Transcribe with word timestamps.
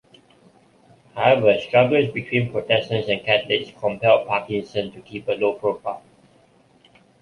However, 1.13 1.59
struggles 1.59 2.11
between 2.11 2.51
Protestants 2.51 3.07
and 3.07 3.21
Catholics 3.23 3.69
compelled 3.79 4.27
Parkinson 4.27 4.91
to 4.93 5.01
keep 5.01 5.27
a 5.27 5.33
low 5.33 5.53
profile. 5.53 6.01